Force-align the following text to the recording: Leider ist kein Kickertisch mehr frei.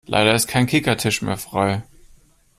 Leider 0.07 0.33
ist 0.33 0.47
kein 0.47 0.65
Kickertisch 0.65 1.21
mehr 1.21 1.37
frei. 1.37 1.83